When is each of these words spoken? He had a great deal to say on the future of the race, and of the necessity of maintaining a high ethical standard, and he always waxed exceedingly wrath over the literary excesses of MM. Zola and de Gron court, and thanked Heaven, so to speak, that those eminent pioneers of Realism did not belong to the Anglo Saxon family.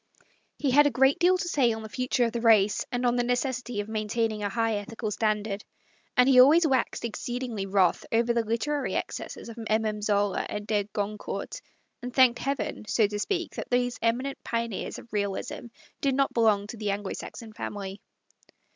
He 0.57 0.71
had 0.71 0.87
a 0.87 0.89
great 0.89 1.19
deal 1.19 1.37
to 1.37 1.47
say 1.47 1.71
on 1.71 1.83
the 1.83 1.87
future 1.87 2.25
of 2.25 2.31
the 2.31 2.41
race, 2.41 2.83
and 2.91 3.05
of 3.05 3.15
the 3.17 3.23
necessity 3.23 3.81
of 3.81 3.87
maintaining 3.87 4.41
a 4.41 4.49
high 4.49 4.77
ethical 4.77 5.11
standard, 5.11 5.63
and 6.17 6.27
he 6.27 6.39
always 6.41 6.65
waxed 6.65 7.05
exceedingly 7.05 7.67
wrath 7.67 8.03
over 8.11 8.33
the 8.33 8.43
literary 8.43 8.95
excesses 8.95 9.47
of 9.47 9.57
MM. 9.57 10.01
Zola 10.01 10.43
and 10.49 10.65
de 10.65 10.85
Gron 10.85 11.19
court, 11.19 11.61
and 12.01 12.11
thanked 12.11 12.39
Heaven, 12.39 12.85
so 12.87 13.05
to 13.05 13.19
speak, 13.19 13.51
that 13.53 13.69
those 13.69 13.99
eminent 14.01 14.43
pioneers 14.43 14.97
of 14.97 15.13
Realism 15.13 15.65
did 16.01 16.15
not 16.15 16.33
belong 16.33 16.65
to 16.65 16.77
the 16.77 16.89
Anglo 16.89 17.13
Saxon 17.13 17.53
family. 17.53 18.01